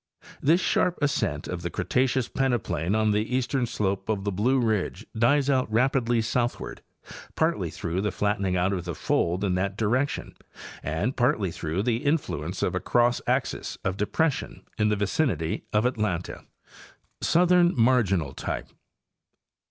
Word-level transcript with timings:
This 0.41 0.59
sharp 0.59 0.97
ascent 0.99 1.47
of 1.47 1.61
the 1.61 1.69
Cretaceous 1.69 2.27
peneplain 2.27 2.95
on 2.95 3.11
the 3.11 3.35
eastern 3.35 3.67
slope 3.67 4.09
of 4.09 4.23
the 4.23 4.31
Blue 4.31 4.59
ridge 4.59 5.05
dies 5.15 5.47
out 5.47 5.71
rapidly 5.71 6.23
southward, 6.23 6.81
partly 7.35 7.69
through 7.69 8.01
the 8.01 8.11
flattening 8.11 8.57
out 8.57 8.73
of 8.73 8.85
the 8.85 8.95
fold 8.95 9.43
in 9.43 9.53
that 9.53 9.77
direction 9.77 10.33
and 10.81 11.15
partly 11.15 11.51
through 11.51 11.83
the 11.83 11.97
influence 11.97 12.63
of 12.63 12.73
a 12.73 12.79
cross 12.79 13.21
axis 13.27 13.77
of 13.85 13.95
depression 13.95 14.63
in 14.79 14.89
the 14.89 14.95
vicinity 14.95 15.65
of 15.71 15.85
Atlanta. 15.85 16.45
Southern 17.21 17.79
marginal 17.79 18.33
Type. 18.33 18.69